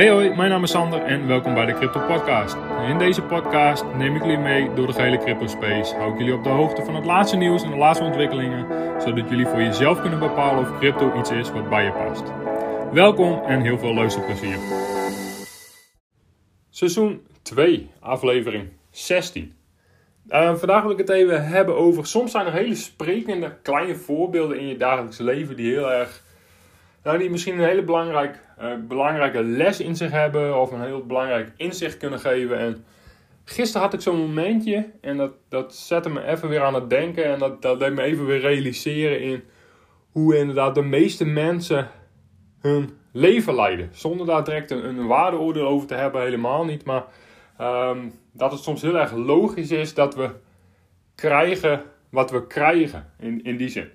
[0.00, 2.56] Hey hoi, mijn naam is Sander en welkom bij de Crypto Podcast.
[2.88, 5.94] In deze podcast neem ik jullie mee door de gehele crypto space.
[5.94, 8.66] Hou ik jullie op de hoogte van het laatste nieuws en de laatste ontwikkelingen,
[9.02, 12.22] zodat jullie voor jezelf kunnen bepalen of crypto iets is wat bij je past.
[12.92, 14.56] Welkom en heel veel luisterplezier.
[16.70, 19.54] Seizoen 2, aflevering 16.
[20.28, 22.06] Uh, vandaag wil ik het even hebben over.
[22.06, 26.28] Soms zijn er hele sprekende kleine voorbeelden in je dagelijks leven die heel erg.
[27.02, 31.06] Nou, die misschien een hele belangrijk, uh, belangrijke les in zich hebben of een heel
[31.06, 32.58] belangrijk inzicht kunnen geven.
[32.58, 32.84] En
[33.44, 37.24] gisteren had ik zo'n momentje en dat, dat zette me even weer aan het denken
[37.24, 39.42] en dat, dat deed me even weer realiseren in
[40.10, 41.88] hoe inderdaad de meeste mensen
[42.60, 43.88] hun leven leiden.
[43.92, 46.84] Zonder daar direct een, een waardeoordeel over te hebben, helemaal niet.
[46.84, 47.04] Maar
[47.60, 50.30] um, dat het soms heel erg logisch is dat we
[51.14, 53.90] krijgen wat we krijgen in, in die zin.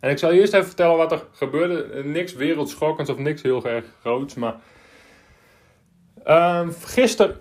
[0.00, 2.04] En ik zal eerst even vertellen wat er gebeurde.
[2.04, 4.34] Niks wereldschokkends of niks heel erg groots.
[4.34, 4.56] Maar
[6.84, 7.40] gisteren,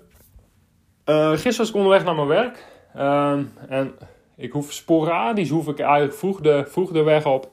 [1.05, 2.65] uh, gisteren was ik onderweg naar mijn werk.
[2.95, 3.95] Uh, en
[4.37, 7.51] ik hoef sporadisch, hoef ik eigenlijk vroeg de, vroeg de weg op.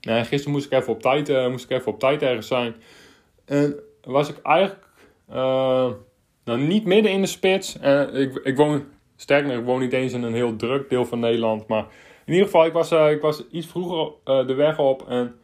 [0.00, 2.74] En gisteren moest ik even op tijd, uh, moest ik even op tijd ergens zijn.
[3.44, 4.86] En was ik eigenlijk
[5.30, 5.90] uh,
[6.44, 7.78] nou, niet midden in de spits.
[7.84, 8.84] Uh, ik, ik woon,
[9.16, 11.66] sterker nog, ik woon niet eens in een heel druk deel van Nederland.
[11.66, 11.86] Maar
[12.28, 15.08] in ieder geval, ik was, uh, ik was iets vroeger uh, de weg op.
[15.08, 15.38] En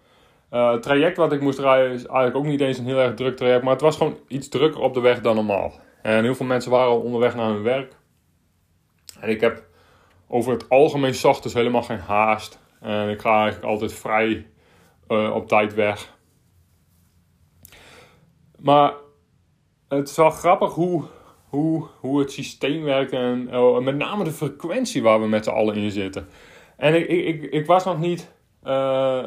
[0.51, 3.37] het traject wat ik moest rijden is eigenlijk ook niet eens een heel erg druk
[3.37, 3.63] traject.
[3.63, 5.73] Maar het was gewoon iets drukker op de weg dan normaal.
[6.03, 7.97] En heel veel mensen waren al onderweg naar hun werk.
[9.21, 9.67] En ik heb
[10.29, 12.61] over het algemeen ochtends helemaal geen haast.
[12.81, 14.47] En ik ga eigenlijk altijd vrij
[15.09, 16.17] op tijd weg.
[18.59, 18.93] Maar
[19.89, 21.05] het is wel grappig hoe,
[21.49, 23.45] hoe, hoe het systeem werkt en
[23.85, 26.29] met name de frequentie waar we met z'n allen in zitten.
[26.77, 28.33] En ik, ik, ik, was nog niet,
[28.65, 28.73] uh,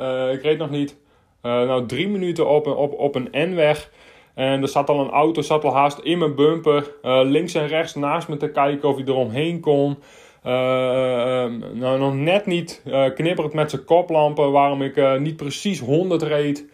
[0.02, 0.98] uh, ik reed nog niet,
[1.44, 3.92] uh, nou drie minuten op, op, op een N-weg.
[4.34, 7.96] En er zat al een auto, zat al haast in mijn bumper, links en rechts
[7.96, 9.98] naast me te kijken of hij eromheen kon.
[10.44, 12.82] nou, nog net niet
[13.16, 16.66] knipperend met zijn koplampen, waarom ik niet precies 100 reed.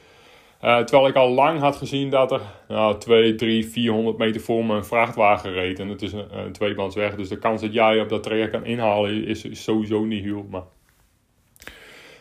[0.63, 4.65] Uh, terwijl ik al lang had gezien dat er nou, 2, 3, 400 meter voor
[4.65, 5.79] me een vrachtwagen reed.
[5.79, 7.15] En het is een, een tweebandsweg.
[7.15, 10.45] Dus de kans dat jij op dat traject kan inhalen is, is sowieso niet heel.
[10.49, 10.63] Maar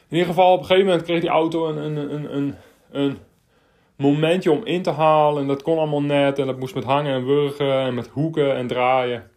[0.09, 2.55] in ieder geval, op een gegeven moment kreeg die auto een, een, een, een,
[2.91, 3.19] een
[3.97, 5.43] momentje om in te halen.
[5.43, 6.39] En dat kon allemaal net.
[6.39, 9.31] En dat moest met hangen en wurgen en met hoeken en draaien.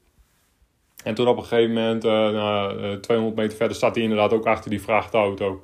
[1.04, 4.46] En toen op een gegeven moment, uh, nou, 200 meter verder, staat hij inderdaad ook
[4.46, 5.64] achter die vrachtauto.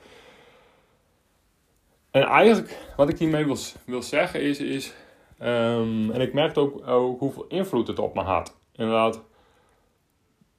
[2.11, 4.94] En eigenlijk wat ik hiermee wil, wil zeggen is, is
[5.41, 6.85] um, en ik merkte ook,
[7.19, 8.57] hoeveel invloed het op me had.
[8.75, 9.23] Inderdaad,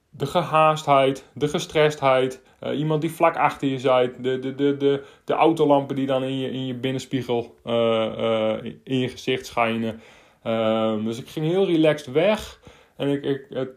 [0.09, 5.03] de gehaastheid, de gestrestheid, uh, iemand die vlak achter je zit, de, de, de, de,
[5.25, 10.01] de autolampen die dan in je, in je binnenspiegel uh, uh, in je gezicht schijnen.
[10.47, 12.59] Um, dus ik ging heel relaxed weg.
[12.97, 13.69] En ik, ik, het,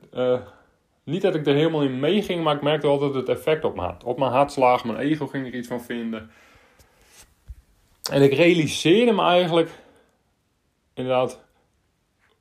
[1.05, 3.81] niet dat ik er helemaal in meeging, maar ik merkte altijd het effect op me
[3.81, 4.05] had.
[4.05, 6.31] Op mijn hartslag, mijn ego ging er iets van vinden.
[8.11, 9.71] En ik realiseerde me eigenlijk
[10.95, 11.45] inderdaad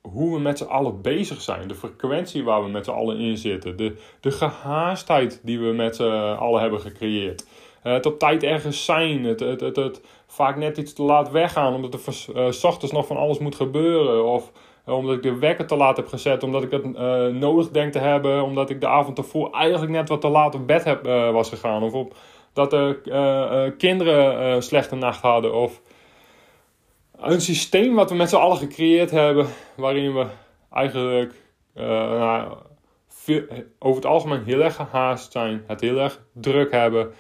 [0.01, 1.67] hoe we met z'n allen bezig zijn.
[1.67, 3.77] De frequentie waar we met z'n allen in zitten.
[3.77, 7.47] De, de gehaastheid die we met z'n allen hebben gecreëerd.
[7.81, 9.23] Het op tijd ergens zijn.
[9.23, 11.73] Het, het, het, vaak net iets te laat weggaan.
[11.73, 14.25] Omdat er uh, s ochtends nog van alles moet gebeuren.
[14.25, 14.51] Of
[14.85, 16.43] omdat ik de wekker te laat heb gezet.
[16.43, 18.43] Omdat ik uh, nodig denk te hebben.
[18.43, 21.83] Omdat ik de avond ervoor eigenlijk net wat te laat op bed heb, was gegaan.
[21.83, 22.15] Of op
[22.55, 25.53] dat de uh, uh, kinderen uh, slechte nacht hadden.
[25.53, 25.81] Of
[27.17, 29.47] een systeem wat we met z'n allen gecreëerd hebben.
[29.75, 30.25] Waarin we
[30.71, 31.33] eigenlijk
[31.73, 32.57] nou,
[33.79, 35.63] over het algemeen heel erg gehaast zijn.
[35.67, 37.13] Het heel erg druk hebben.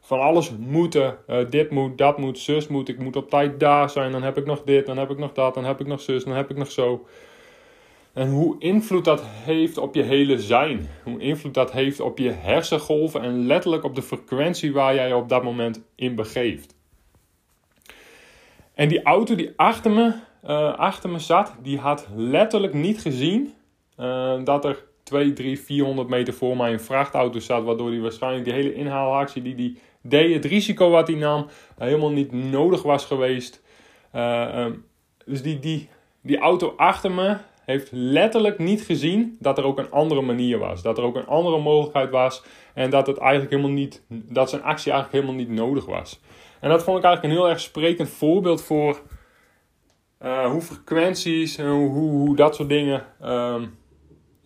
[0.00, 1.18] van alles moeten.
[1.50, 2.88] dit moet, dat moet, zus moet.
[2.88, 4.12] Ik moet op tijd daar zijn.
[4.12, 6.24] Dan heb ik nog dit, dan heb ik nog dat, dan heb ik nog zus,
[6.24, 7.06] dan heb ik nog zo.
[8.12, 10.88] En hoe invloed dat heeft op je hele zijn.
[11.04, 15.16] Hoe invloed dat heeft op je hersengolven en letterlijk op de frequentie waar jij je
[15.16, 16.74] op dat moment in begeeft.
[18.74, 20.14] En die auto die achter me,
[20.44, 23.54] uh, achter me zat, die had letterlijk niet gezien
[23.98, 27.64] uh, dat er 2, 3, 400 meter voor mij een vrachtauto zat.
[27.64, 31.46] Waardoor hij waarschijnlijk die hele inhaalactie die hij deed, het risico wat hij nam,
[31.78, 33.62] helemaal niet nodig was geweest.
[34.14, 34.84] Uh, um,
[35.24, 35.88] dus die, die,
[36.20, 37.36] die auto achter me,
[37.72, 40.82] heeft letterlijk niet gezien dat er ook een andere manier was.
[40.82, 42.42] Dat er ook een andere mogelijkheid was.
[42.74, 46.20] En dat, het eigenlijk helemaal niet, dat zijn actie eigenlijk helemaal niet nodig was.
[46.60, 49.00] En dat vond ik eigenlijk een heel erg sprekend voorbeeld voor
[50.22, 53.78] uh, hoe frequenties en hoe, hoe, dat soort dingen um,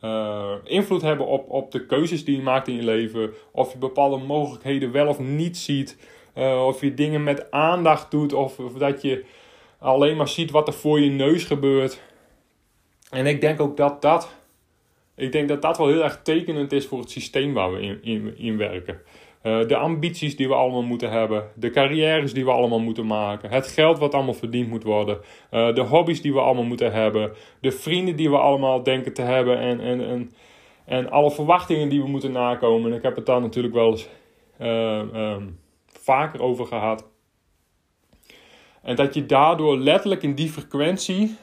[0.04, 3.32] uh, invloed hebben op, op de keuzes die je maakt in je leven.
[3.52, 5.98] Of je bepaalde mogelijkheden wel of niet ziet.
[6.34, 8.32] Uh, of je dingen met aandacht doet.
[8.32, 9.24] Of, of dat je
[9.78, 12.00] alleen maar ziet wat er voor je neus gebeurt.
[13.10, 14.34] En ik denk ook dat dat,
[15.14, 18.02] ik denk dat dat wel heel erg tekenend is voor het systeem waar we in,
[18.02, 19.00] in, in werken.
[19.42, 23.50] Uh, de ambities die we allemaal moeten hebben, de carrières die we allemaal moeten maken,
[23.50, 25.18] het geld wat allemaal verdiend moet worden,
[25.50, 29.22] uh, de hobby's die we allemaal moeten hebben, de vrienden die we allemaal denken te
[29.22, 30.32] hebben en, en, en,
[30.84, 32.90] en alle verwachtingen die we moeten nakomen.
[32.90, 34.08] En ik heb het daar natuurlijk wel eens
[34.60, 37.04] uh, um, vaker over gehad.
[38.82, 41.36] En dat je daardoor letterlijk in die frequentie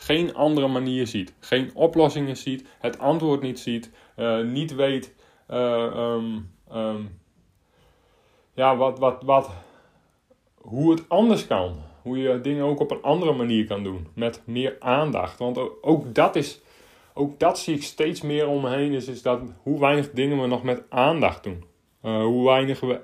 [0.00, 1.34] geen andere manier ziet.
[1.40, 5.14] Geen oplossingen ziet, het antwoord niet ziet, uh, niet weet
[5.50, 7.20] uh, um, um,
[8.54, 9.50] ja, wat, wat, wat,
[10.54, 11.76] hoe het anders kan.
[12.02, 14.06] Hoe je dingen ook op een andere manier kan doen.
[14.14, 15.38] Met meer aandacht.
[15.38, 16.60] Want ook dat is,
[17.14, 18.92] ook dat zie ik steeds meer om me heen.
[18.92, 21.64] Is, is dat hoe weinig dingen we nog met aandacht doen.
[22.04, 23.00] Uh, hoe weinig we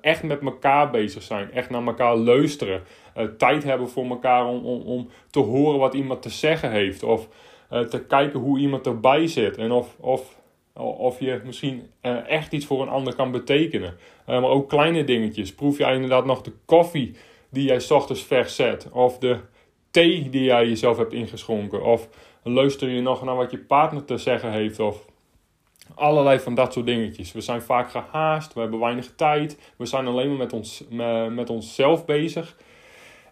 [0.00, 1.52] echt met elkaar bezig zijn.
[1.52, 2.82] Echt naar elkaar luisteren.
[3.18, 7.02] Uh, tijd hebben voor elkaar om, om, om te horen wat iemand te zeggen heeft.
[7.02, 7.28] Of
[7.68, 9.56] te kijken hoe iemand erbij zit.
[9.56, 10.40] En of, of,
[10.74, 11.90] of je misschien
[12.26, 13.96] echt iets voor een ander kan betekenen.
[14.26, 15.54] maar ook kleine dingetjes.
[15.54, 17.16] Proef jij inderdaad nog de koffie
[17.50, 18.88] die jij s ochtends vers zet?
[18.92, 19.38] Of de
[19.90, 21.84] thee die jij jezelf hebt ingeschonken?
[21.84, 22.08] Of
[22.42, 24.80] luister je nog naar wat je partner te zeggen heeft?
[24.80, 25.04] Of
[25.94, 27.32] Allerlei van dat soort dingetjes.
[27.32, 30.84] We zijn vaak gehaast, we hebben weinig tijd, we zijn alleen maar met, ons,
[31.30, 32.56] met onszelf bezig.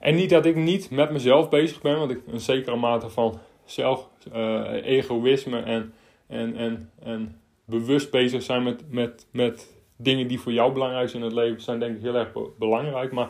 [0.05, 3.41] En niet dat ik niet met mezelf bezig ben, want ik een zekere mate van
[3.65, 5.95] zelf, uh, egoïsme en,
[6.27, 11.23] en, en, en bewust bezig zijn met, met, met dingen die voor jou belangrijk zijn
[11.23, 13.13] in het leven, zijn denk ik heel erg belangrijk.
[13.13, 13.29] Maar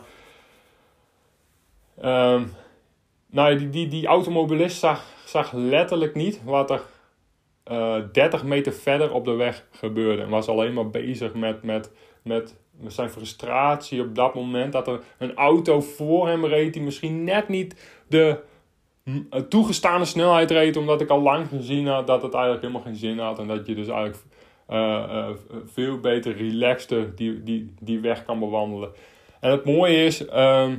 [2.33, 2.53] um,
[3.27, 6.81] nou, die, die, die automobilist zag, zag letterlijk niet wat er
[7.71, 10.21] uh, eh, 30 meter verder op de weg gebeurde.
[10.21, 12.55] En was alleen maar bezig met, met, met
[12.87, 14.73] zijn frustratie op dat moment.
[14.73, 18.39] Dat er een auto voor hem reed die misschien net niet de
[19.03, 20.77] eh, toegestane snelheid reed.
[20.77, 23.39] Omdat ik al lang gezien had dat het eigenlijk helemaal geen zin had.
[23.39, 24.23] En dat je dus eigenlijk
[24.69, 25.29] uh,
[25.65, 28.89] veel beter relaxed die, die, die weg kan bewandelen.
[29.39, 30.71] En het mooie is, uh,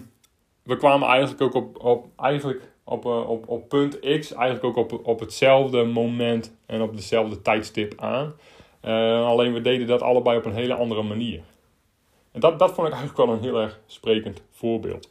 [0.63, 5.07] we kwamen eigenlijk ook op, op eigenlijk op, op, op punt X eigenlijk ook op,
[5.07, 8.35] op hetzelfde moment en op dezelfde tijdstip aan.
[9.25, 11.43] Alleen we deden dat allebei op een hele andere manier.
[12.37, 15.11] En dat, dat vond ik eigenlijk wel een heel erg sprekend voorbeeld.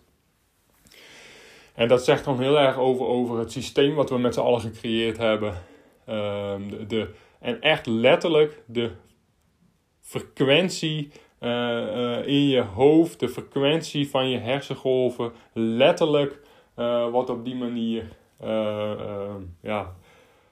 [1.74, 4.62] En dat zegt gewoon heel erg over, over het systeem wat we met z'n allen
[4.62, 5.54] gecreëerd hebben.
[6.10, 6.56] Uh,
[6.88, 8.92] de, en echt letterlijk de
[10.01, 16.39] frequentie uh, in je hoofd, de frequentie van je hersengolven, letterlijk
[16.77, 18.04] uh, wordt op die manier
[19.62, 19.95] ja,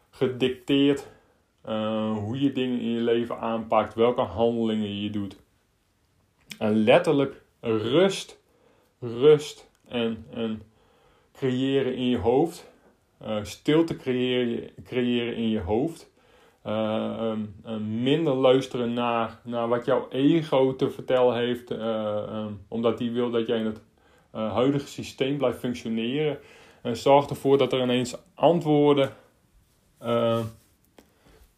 [0.09, 1.07] gedicteerd
[2.15, 5.42] hoe je dingen in je leven aanpakt, welke handelingen je doet.
[6.59, 8.39] En letterlijk rust,
[8.99, 10.61] rust en, en
[11.33, 12.71] creëren in je hoofd.
[13.41, 16.11] stilte creëren, creëren in je hoofd.
[16.67, 17.55] Um,
[18.01, 23.47] minder luisteren naar, naar wat jouw ego te vertellen heeft, um, omdat die wil dat
[23.47, 23.81] jij in het
[24.35, 26.39] uh, huidige systeem blijft functioneren.
[26.81, 29.13] En zorgt ervoor dat er ineens antwoorden
[30.03, 30.39] uh,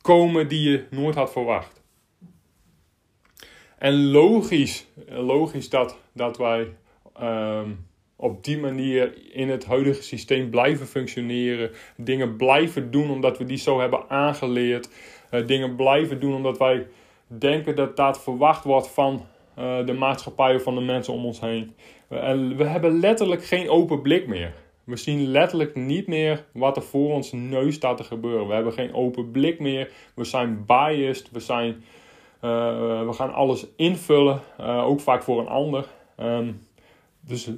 [0.01, 1.83] komen die je nooit had verwacht.
[3.77, 6.67] En logisch, logisch dat, dat wij
[7.21, 7.85] um,
[8.15, 11.71] op die manier in het huidige systeem blijven functioneren.
[11.97, 14.89] Dingen blijven doen omdat we die zo hebben aangeleerd.
[15.31, 16.87] Uh, dingen blijven doen omdat wij
[17.27, 19.25] denken dat dat verwacht wordt van
[19.59, 21.73] uh, de maatschappij of van de mensen om ons heen.
[22.09, 24.53] En we hebben letterlijk geen open blik meer.
[24.83, 28.47] We zien letterlijk niet meer wat er voor ons neus staat te gebeuren.
[28.47, 29.91] We hebben geen open blik meer.
[30.15, 31.31] We zijn biased.
[31.31, 31.83] We, zijn,
[33.05, 34.41] we gaan alles invullen.
[34.59, 35.85] Uh, ook vaak voor een ander.
[36.19, 36.67] Um,
[37.21, 37.49] dus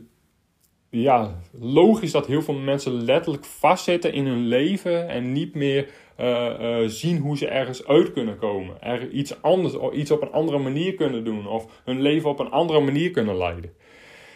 [0.90, 5.90] ja, logisch dat heel veel mensen letterlijk vastzitten in hun leven en niet meer
[6.20, 8.82] uh, zien hoe ze ergens uit kunnen komen.
[8.82, 12.52] Er iets anders, iets op een andere manier kunnen doen of hun leven op een
[12.52, 13.74] andere manier kunnen leiden.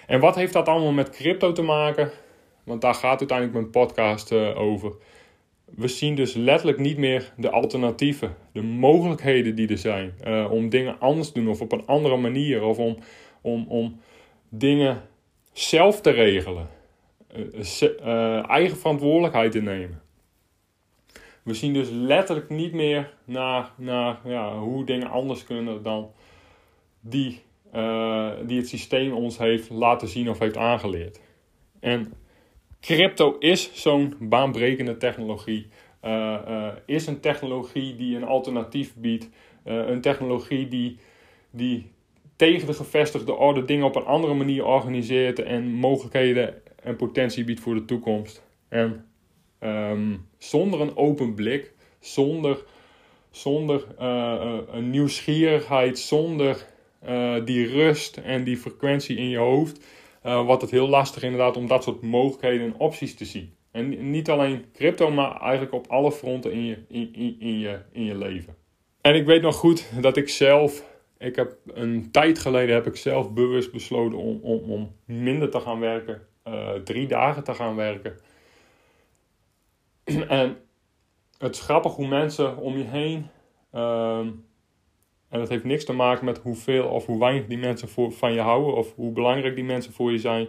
[0.07, 2.11] En wat heeft dat allemaal met crypto te maken?
[2.63, 4.91] Want daar gaat uiteindelijk mijn podcast over.
[5.75, 10.13] We zien dus letterlijk niet meer de alternatieven, de mogelijkheden die er zijn
[10.49, 12.97] om dingen anders te doen of op een andere manier of om,
[13.41, 13.99] om, om
[14.49, 15.01] dingen
[15.53, 16.69] zelf te regelen,
[17.35, 20.01] uh, eigen verantwoordelijkheid te nemen.
[21.43, 26.11] We zien dus letterlijk niet meer naar, naar ja, hoe dingen anders kunnen dan
[26.99, 27.41] die,
[28.45, 31.21] die het systeem ons heeft laten zien of heeft aangeleerd.
[31.79, 32.13] En
[32.81, 35.67] crypto is zo'n baanbrekende technologie.
[36.05, 39.29] Uh, is een technologie die een alternatief biedt.
[39.63, 40.97] een technologie die,
[41.51, 41.91] die
[42.35, 47.59] tegen de gevestigde orde dingen op een andere manier organiseert en mogelijkheden en potentie biedt
[47.59, 48.43] voor de toekomst.
[48.69, 49.05] En
[49.59, 52.63] ehm, zonder een open blik, zonder,
[53.29, 56.69] zonder uh, een nieuwsgierigheid, zonder
[57.45, 59.85] die rust en die frequentie in je hoofd,
[60.21, 63.55] wordt het heel lastig inderdaad om dat soort mogelijkheden en opties te zien.
[63.71, 67.79] En niet alleen crypto, maar eigenlijk op alle fronten in je, in, in, in, je,
[67.91, 68.55] in je leven.
[69.01, 70.83] En ik weet nog goed dat ik zelf,
[71.17, 75.59] ik heb een tijd geleden heb ik zelf bewust besloten om, om, om minder te
[75.59, 76.21] gaan werken.
[76.47, 78.19] Uh, drie dagen te gaan werken.
[80.27, 80.57] en
[81.37, 83.29] het is grappig hoe mensen om je heen,
[83.73, 84.27] uh,
[85.31, 88.33] en dat heeft niks te maken met hoeveel of hoe weinig die mensen voor, van
[88.33, 90.47] je houden of hoe belangrijk die mensen voor je zijn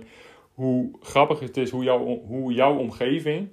[0.54, 3.48] hoe grappig het is hoe, jou, hoe jouw omgeving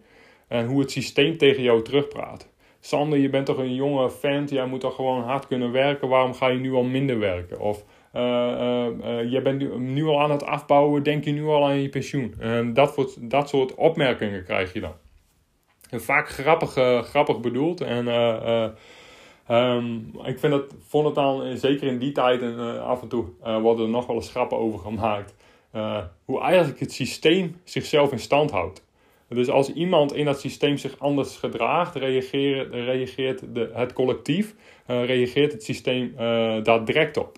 [0.47, 2.49] en hoe het systeem tegen jou terugpraat.
[2.79, 6.33] Sander, je bent toch een jonge vent, jij moet toch gewoon hard kunnen werken, waarom
[6.33, 7.59] ga je nu al minder werken?
[7.59, 7.83] Of
[8.15, 11.89] uh, uh, je bent nu, al aan het afbouwen, denk je nu al aan je
[11.89, 12.35] pensioen?
[12.39, 14.93] En dat, soort, dat soort opmerkingen krijg je dan.
[15.91, 16.71] Vaak grappig,
[17.05, 18.07] grappig bedoeld en...
[19.51, 23.25] Um, ik vind het, vond het dan, zeker in die tijd en af en toe,
[23.61, 25.35] worden er nog wel eens grappen over gemaakt.
[26.25, 28.87] Hoe eigenlijk het systeem zichzelf in stand houdt.
[29.27, 35.51] Dus als iemand in dat systeem zich anders gedraagt, reageert, reageert de, het collectief, reageert
[35.51, 36.13] het systeem
[36.63, 37.37] daar direct op.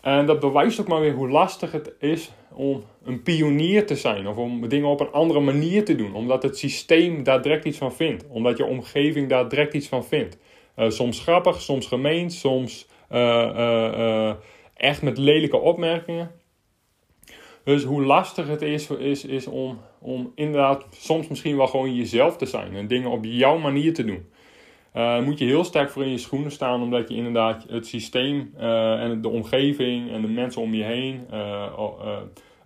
[0.00, 4.26] En dat bewijst ook maar weer hoe lastig het is om een pionier te zijn
[4.26, 7.78] of om dingen op een andere manier te doen, omdat het systeem daar direct iets
[7.78, 10.38] van vindt, omdat je omgeving daar direct iets van vindt.
[10.76, 12.88] Soms grappig, soms gemeen, soms
[14.74, 16.30] echt met lelijke opmerkingen.
[17.64, 22.36] Dus hoe lastig het is, is, is om, om inderdaad soms misschien wel gewoon jezelf
[22.36, 24.26] te zijn en dingen op jouw manier te doen.
[25.24, 29.20] Moet je heel sterk voor in je schoenen staan, omdat je inderdaad het systeem en
[29.20, 31.26] de omgeving en de mensen om je heen,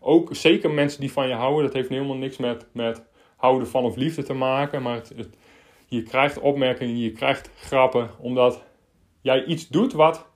[0.01, 3.05] ook zeker mensen die van je houden, dat heeft helemaal niks met, met
[3.37, 5.37] houden van of liefde te maken, maar het, het,
[5.91, 8.65] je krijgt opmerkingen, je krijgt grappen, omdat
[9.21, 10.29] jij iets doet wat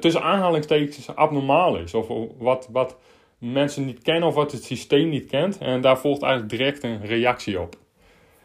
[0.00, 2.08] tussen aanhalingstekens abnormaal is, of
[2.38, 2.96] wat, wat
[3.38, 5.58] mensen niet kennen of wat het systeem niet kent.
[5.58, 7.76] En daar volgt eigenlijk direct een reactie op.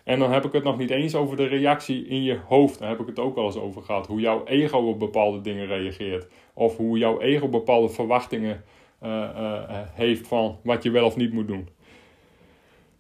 [0.03, 2.79] En dan heb ik het nog niet eens over de reactie in je hoofd.
[2.79, 4.07] Daar heb ik het ook wel eens over gehad.
[4.07, 6.27] Hoe jouw ego op bepaalde dingen reageert.
[6.53, 8.63] Of hoe jouw ego bepaalde verwachtingen
[9.03, 9.59] uh, uh,
[9.93, 11.69] heeft van wat je wel of niet moet doen.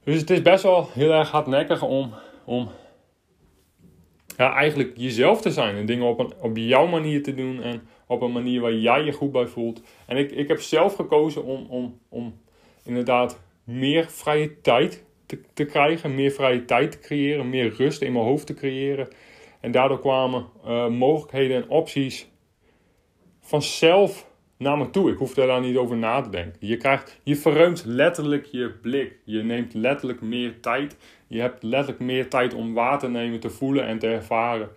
[0.03, 2.13] Dus het is best wel heel erg hardnekkig om,
[2.45, 2.69] om
[4.37, 5.75] ja, eigenlijk jezelf te zijn.
[5.75, 7.61] En dingen op, een, op jouw manier te doen.
[7.61, 9.81] En op een manier waar jij je goed bij voelt.
[10.05, 12.39] En ik, ik heb zelf gekozen om, om, om
[12.83, 18.11] inderdaad meer vrije tijd te, te krijgen, meer vrije tijd te creëren, meer rust in
[18.11, 19.07] mijn hoofd te creëren.
[19.59, 22.29] En daardoor kwamen uh, mogelijkheden en opties
[23.39, 25.11] vanzelf naar me toe.
[25.11, 26.55] Ik hoefde daar niet over na te denken.
[26.59, 29.19] Je, krijgt, je verruimt letterlijk je blik.
[29.23, 30.97] Je neemt letterlijk meer tijd.
[31.31, 34.69] Je hebt letterlijk meer tijd om waar te nemen, te voelen en te ervaren.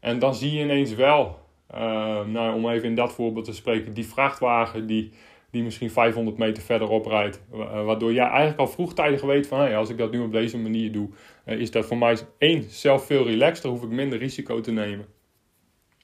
[0.00, 1.38] En dan zie je ineens wel
[1.74, 5.10] uh, nou, om even in dat voorbeeld te spreken, die vrachtwagen die,
[5.50, 7.42] die misschien 500 meter verderop rijdt.
[7.54, 10.58] Uh, waardoor jij eigenlijk al vroegtijdig weet van hey, als ik dat nu op deze
[10.58, 11.08] manier doe,
[11.44, 15.06] uh, is dat voor mij één, zelf veel relaxter, hoef ik minder risico te nemen.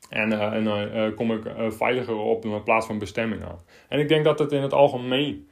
[0.09, 3.59] En, en kom ik veiliger op in plaats van bestemming aan.
[3.88, 5.49] En ik denk dat het in het algemeen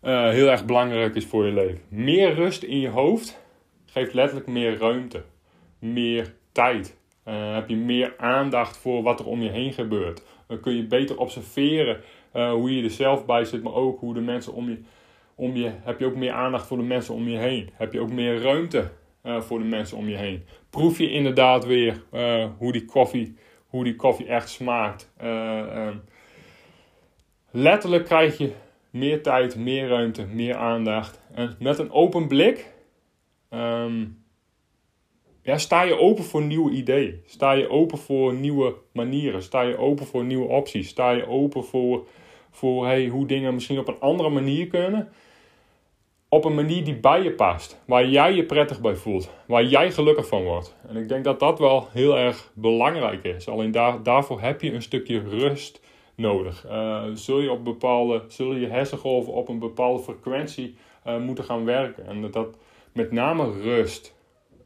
[0.00, 1.80] heel erg belangrijk is voor je leven.
[1.88, 3.40] Meer rust in je hoofd
[3.92, 5.22] geeft letterlijk meer ruimte,
[5.78, 6.96] meer tijd,
[7.28, 10.22] uh, heb je meer aandacht voor wat er om je heen gebeurt.
[10.46, 12.00] Dan kun je beter observeren
[12.34, 14.78] uh, hoe je er zelf bij zit, maar ook hoe de mensen om je,
[15.34, 15.70] om je.
[15.82, 17.70] Heb je ook meer aandacht voor de mensen om je heen?
[17.72, 18.90] Heb je ook meer ruimte
[19.24, 20.44] uh, voor de mensen om je heen?
[20.70, 22.02] Proef je inderdaad weer
[22.58, 25.12] hoe, die koffie, hoe die koffie echt smaakt?
[25.24, 26.02] Um,
[27.50, 28.52] letterlijk krijg je
[28.90, 31.20] meer tijd, meer ruimte, meer aandacht.
[31.34, 32.72] En met een open blik.
[33.54, 34.24] Um,
[35.42, 37.22] ja, sta je open voor nieuwe ideeën?
[37.26, 39.42] Sta je open voor nieuwe manieren?
[39.42, 40.88] Sta je open voor nieuwe opties?
[40.88, 42.06] Sta je open voor,
[42.50, 45.08] voor hey, hoe dingen misschien op een andere manier kunnen?
[46.28, 47.82] Op een manier die bij je past.
[47.86, 49.30] Waar jij je prettig bij voelt.
[49.46, 50.76] Waar jij gelukkig van wordt.
[50.88, 53.48] En ik denk dat dat wel heel erg belangrijk is.
[53.48, 55.80] Alleen daar, daarvoor heb je een stukje rust
[56.14, 56.66] nodig.
[56.66, 60.76] Uh, zul je op bepaalde, zul je hersengolven op een bepaalde frequentie
[61.06, 62.06] uh, moeten gaan werken.
[62.06, 62.56] En dat
[62.92, 64.14] met name rust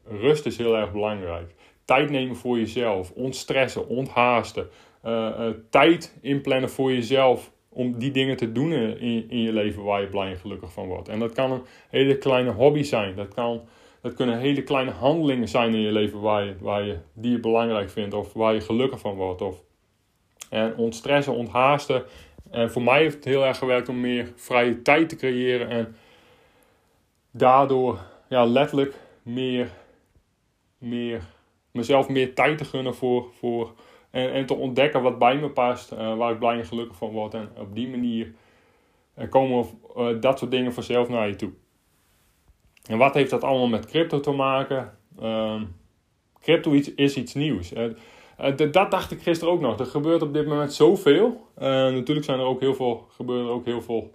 [0.07, 1.53] Rust is heel erg belangrijk.
[1.85, 3.11] Tijd nemen voor jezelf.
[3.11, 4.69] Ontstressen, onthaasten.
[5.05, 7.51] Uh, uh, tijd inplannen voor jezelf.
[7.69, 10.87] Om die dingen te doen in, in je leven waar je blij en gelukkig van
[10.87, 11.07] wordt.
[11.07, 13.15] En dat kan een hele kleine hobby zijn.
[13.15, 13.61] Dat, kan,
[14.01, 17.39] dat kunnen hele kleine handelingen zijn in je leven waar je, waar je, die je
[17.39, 18.13] belangrijk vindt.
[18.13, 19.41] Of waar je gelukkig van wordt.
[19.41, 19.63] Of,
[20.49, 22.03] en ontstressen, onthaasten.
[22.51, 25.69] En voor mij heeft het heel erg gewerkt om meer vrije tijd te creëren.
[25.69, 25.95] En
[27.31, 27.99] daardoor
[28.35, 29.71] ja, letterlijk meer,
[30.77, 31.21] meer,
[31.71, 33.73] mezelf meer tijd te gunnen voor, voor
[34.11, 37.09] en, en te ontdekken wat bij me past, uh, waar ik blij en gelukkig van
[37.09, 37.33] word.
[37.33, 38.33] En op die manier
[39.17, 39.65] uh, komen
[39.97, 41.51] uh, dat soort dingen vanzelf naar je toe.
[42.89, 44.97] En wat heeft dat allemaal met crypto te maken?
[45.19, 45.63] Ehm,
[46.39, 47.73] crypto is iets nieuws.
[48.55, 49.79] dat dacht ik gisteren ook nog.
[49.79, 51.47] Er gebeurt op dit moment zoveel.
[51.55, 54.11] natuurlijk zijn er ook heel veel, gebeuren ook heel veel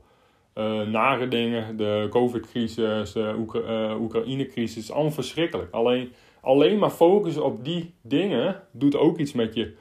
[0.91, 1.77] nare dingen.
[1.77, 5.73] De COVID-crisis, de Oekra Oekraïne-crisis, allemaal verschrikkelijk.
[5.73, 9.75] Alleen, alleen maar focussen op die dingen doet ook iets met je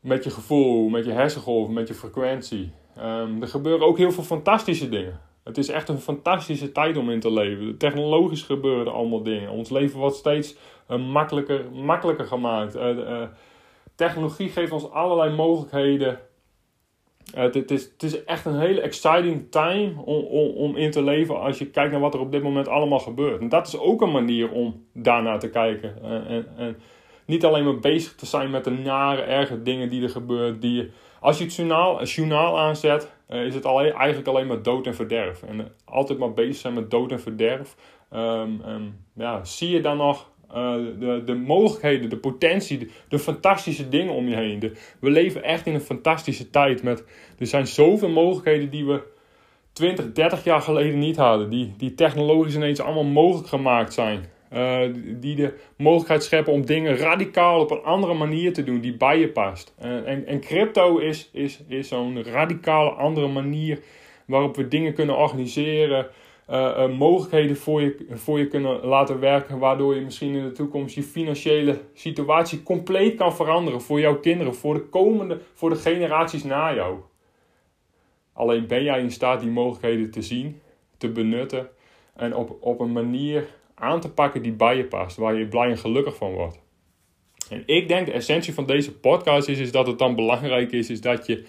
[0.00, 2.72] met je gevoel, met je hersengolven, met je frequentie.
[2.98, 5.20] Um, er gebeuren ook heel veel fantastische dingen.
[5.44, 7.76] Het is echt een fantastische tijd om in te leven.
[7.76, 9.50] Technologisch gebeuren allemaal dingen.
[9.50, 10.56] Ons leven wordt steeds
[10.90, 12.76] uh, makkelijker, makkelijker gemaakt.
[12.76, 13.22] Uh, uh,
[13.94, 16.20] technologie geeft ons allerlei mogelijkheden.
[17.34, 21.40] Het, is, het is echt een hele exciting time om, om, om in te leven
[21.40, 23.40] als je kijkt naar wat er op dit moment allemaal gebeurt.
[23.40, 26.02] En dat is ook een manier om daarnaar te kijken.
[26.02, 26.76] en, en
[27.28, 30.60] niet alleen maar bezig te zijn met de nare, erge dingen die er gebeuren.
[30.60, 34.86] Die, als je het journaal, het journaal aanzet, is het alleen, eigenlijk alleen maar dood
[34.86, 35.42] en verderf.
[35.42, 37.76] En altijd maar bezig zijn met dood en verderf.
[38.12, 43.88] Um, um, ja, zie je dan nog uh, de, de mogelijkheden, de potentie, de, fantastische
[43.88, 44.72] dingen om je heen.
[45.00, 46.82] We leven echt in een fantastische tijd.
[46.82, 47.04] Met,
[47.38, 49.02] er zijn zoveel mogelijkheden die we
[49.72, 51.50] 20, 30 jaar geleden niet hadden.
[51.50, 54.24] Die, die technologisch ineens allemaal mogelijk gemaakt zijn.
[54.52, 54.80] Uh,
[55.20, 59.18] die de mogelijkheid scheppen om dingen radicaal op een andere manier te doen die bij
[59.18, 59.74] je past.
[59.84, 63.80] Uh, en, en crypto is, is, is zo'n radicale andere manier
[64.26, 66.06] waarop we dingen kunnen organiseren.
[66.50, 70.94] Uh, mogelijkheden voor je, voor je kunnen laten werken, waardoor je misschien in de toekomst
[70.94, 76.44] je financiële situatie compleet kan veranderen voor jouw kinderen, voor de komende, voor de generaties
[76.44, 76.98] na jou.
[78.32, 80.60] Alleen ben jij in staat die mogelijkheden te zien,
[80.96, 81.68] te benutten
[82.14, 85.68] en op, op een manier aan te pakken die bij je past, waar je blij
[85.70, 86.58] en gelukkig van wordt.
[87.50, 90.90] En ik denk de essentie van deze podcast is, is dat het dan belangrijk is,
[90.90, 91.44] is dat je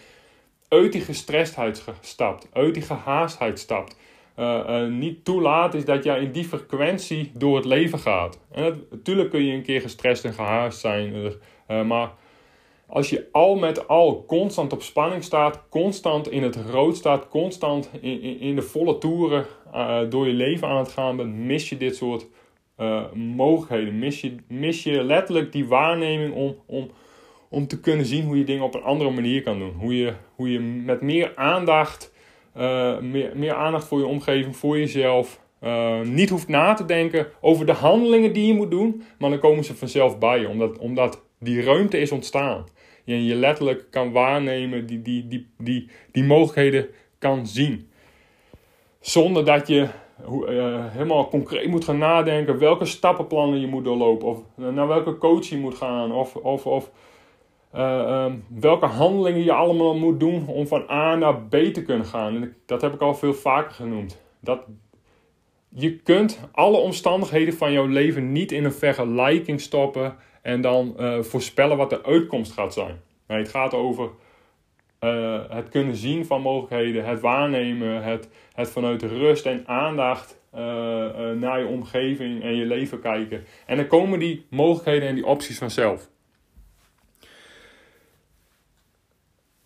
[0.67, 3.97] uit die gestrestheid stapt, uit die gehaastheid stapt.
[4.39, 8.39] Uh, uh, niet toelaat is dat jij in die frequentie door het leven gaat.
[8.51, 11.13] En natuurlijk kun je een keer gestrest en gehaast zijn,
[11.67, 12.11] uh, maar
[12.87, 17.89] als je al met al constant op spanning staat, constant in het rood staat, constant
[18.01, 19.45] in, in, in de volle toeren
[20.09, 22.27] door je leven aan het gaan bent, mis je dit soort
[23.13, 23.99] mogelijkheden.
[23.99, 26.91] Mis je, mis je letterlijk die waarneming om, om,
[27.49, 29.73] om te kunnen zien hoe je dingen op een andere manier kan doen.
[29.77, 32.11] Hoe je, hoe je met meer aandacht,
[32.59, 35.39] uh, meer, meer aandacht voor je omgeving, voor jezelf,
[36.03, 39.63] niet hoeft na te denken over de handelingen die je moet doen, maar dan komen
[39.63, 42.65] ze vanzelf bij je, omdat, omdat die ruimte is ontstaan
[43.09, 46.87] je, je letterlijk kan waarnemen, die, die, die, die, die mogelijkheden
[47.19, 47.89] kan zien.
[48.99, 49.87] Zonder dat je
[50.49, 55.45] uh, helemaal concreet moet gaan nadenken welke stappenplannen je moet doorlopen, of naar welke coach
[55.45, 56.91] je moet gaan, of, of, of
[57.75, 62.05] uh, um, welke handelingen je allemaal moet doen om van A naar B te kunnen
[62.05, 62.35] gaan.
[62.35, 64.21] En dat heb ik al veel vaker genoemd.
[64.39, 64.61] Dat,
[65.69, 71.19] je kunt alle omstandigheden van jouw leven niet in een vergelijking stoppen en dan uh,
[71.19, 73.01] voorspellen wat de uitkomst gaat zijn.
[73.27, 74.09] Nee, het gaat over
[75.01, 80.37] uh, het kunnen zien van mogelijkheden, het waarnemen, het, het vanuit rust en aandacht
[81.35, 83.43] naar je omgeving en je leven kijken.
[83.65, 86.09] En dan komen die mogelijkheden en die opties vanzelf.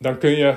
[0.03, 0.55] Dan kun je,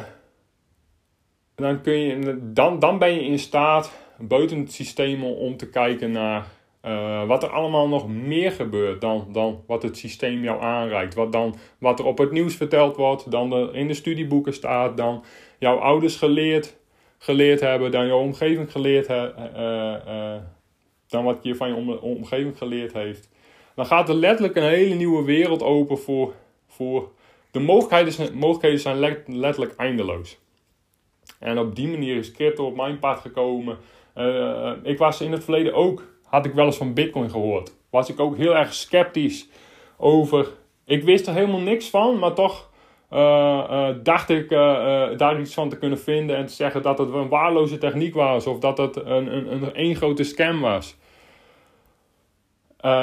[1.55, 6.11] dan kun je, dan, dan ben je in staat buiten het systeem om te kijken
[6.11, 6.47] naar
[6.83, 11.15] uh, wat er allemaal nog meer gebeurt dan, dan wat het systeem jou aanreikt.
[11.15, 14.97] Wat, dan, wat er op het nieuws verteld wordt, dan er in de studieboeken staat,
[14.97, 15.25] dan
[15.59, 16.77] jouw ouders geleerd,
[17.19, 20.35] geleerd hebben, dan jouw omgeving geleerd uh, uh,
[21.09, 23.29] dan wat je van je omgeving geleerd heeft.
[23.75, 26.35] Dan gaat er letterlijk een hele nieuwe wereld open voor,
[26.67, 27.15] voor
[27.57, 30.39] de mogelijkheden, zijn, mogelijkheden zijn letterlijk eindeloos.
[31.39, 33.79] En op die manier is crypto op mijn pad gekomen.
[34.83, 37.75] ik was in het verleden ook had ik wel eens van Bitcoin gehoord.
[37.91, 39.49] Was ik ook heel erg sceptisch
[39.97, 40.49] over.
[40.85, 42.71] Ik wist er helemaal niks van, maar toch
[43.13, 44.49] uh, dacht ik
[45.19, 48.47] daar iets van te kunnen vinden en te zeggen dat het een waarloze techniek was
[48.47, 50.97] of dat het een, een, een, een grote scam was.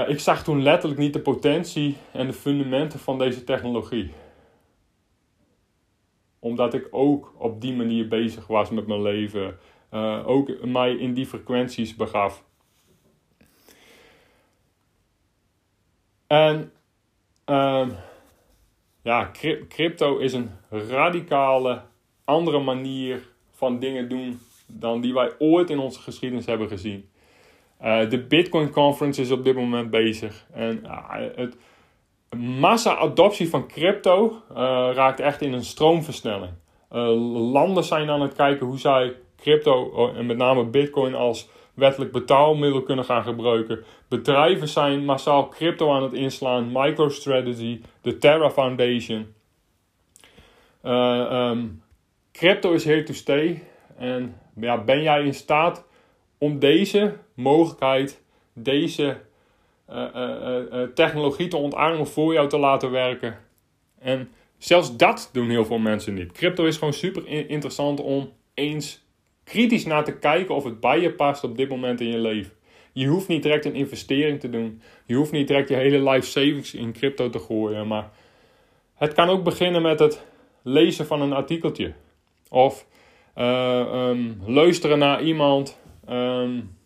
[0.08, 4.12] ik zag toen letterlijk niet de potentie en de fundamenten van deze technologie.
[6.44, 9.58] Omdat ik ook op die manier bezig was met mijn leven.
[10.26, 12.44] ook mij in die frequenties begaf.
[16.28, 16.72] En
[17.50, 17.88] uh,
[19.02, 19.32] ja,
[19.68, 21.82] crypto is een radicale
[22.26, 27.10] andere manier van dingen doen dan die wij ooit in onze geschiedenis hebben gezien.
[27.80, 30.46] de Bitcoin Conference is op dit moment bezig.
[30.52, 30.84] En
[31.36, 31.58] het
[32.38, 34.42] massa-adoptie van crypto
[34.94, 36.52] raakt echt in een stroomversnelling.
[37.52, 42.82] landen zijn aan het kijken hoe zij crypto en met name Bitcoin als wettelijk betaalmiddel
[42.82, 43.84] kunnen gaan gebruiken.
[44.08, 46.72] Bedrijven zijn massaal crypto aan het inslaan.
[46.72, 49.34] MicroStrategy, de Terra Foundation.
[50.84, 51.52] Uh,
[52.32, 53.64] crypto is here to stay.
[53.98, 55.86] En ja, ben jij in staat
[56.38, 59.18] om deze mogelijkheid, deze
[60.94, 63.38] technologie te ontarmen voor jou te laten werken?
[64.00, 66.32] En zelfs dat doen heel veel mensen niet.
[66.32, 69.04] Crypto is gewoon super interessant om eens
[69.44, 72.54] kritisch naar te kijken of het bij je past op dit moment in je leven.
[72.92, 74.82] Je hoeft niet direct een investering te doen.
[75.06, 77.88] Je hoeft niet direct je hele life savings in crypto te gooien.
[77.88, 78.12] Maar
[78.96, 80.26] het kan ook beginnen met het
[80.62, 81.94] lezen van een artikeltje.
[82.50, 82.88] Of
[83.38, 86.78] um, luisteren naar iemand um,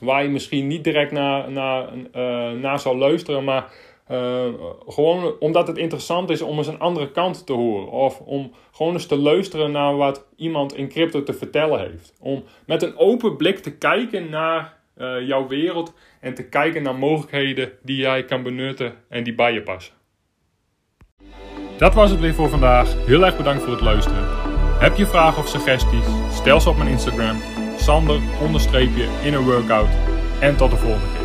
[0.00, 3.44] waar je misschien niet direct naar, naar, uh, naar zou luisteren.
[3.44, 3.72] Maar
[4.10, 4.46] uh,
[4.86, 7.90] gewoon omdat het interessant is om eens een andere kant te horen.
[7.90, 12.14] Of om gewoon eens te luisteren naar wat iemand in crypto te vertellen heeft.
[12.20, 16.94] Om met een open blik te kijken naar uh, jouw wereld en te kijken naar
[16.94, 19.94] mogelijkheden die jij kan benutten en die bij je passen.
[21.78, 23.06] Dat was het weer voor vandaag.
[23.06, 24.24] Heel erg bedankt voor het luisteren.
[24.78, 26.06] Heb je vragen of suggesties?
[26.32, 27.59] Stel ze op mijn Instagram.
[27.90, 29.88] Sander onderstreepje in een workout.
[30.40, 31.19] En tot de volgende keer.